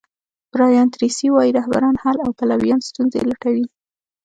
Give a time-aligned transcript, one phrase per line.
[0.53, 3.65] برایان تریسي وایي رهبران حل او پلویان ستونزې لټوي.